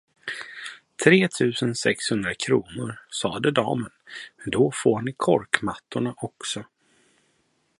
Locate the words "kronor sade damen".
2.33-3.91